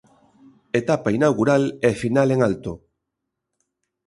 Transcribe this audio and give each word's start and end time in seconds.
Etapa 0.81 1.13
inaugural 1.17 1.63
e 1.89 1.91
final 2.01 2.27
en 2.35 2.39
alto. 2.49 2.71